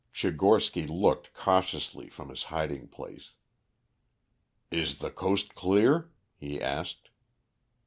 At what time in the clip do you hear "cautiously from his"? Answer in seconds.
1.35-2.41